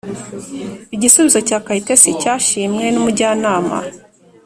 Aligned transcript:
igisubizo 0.95 1.39
cya 1.47 1.57
kayitesi 1.65 2.09
cyashimwe 2.21 2.85
n’umujyanama. 2.89 3.77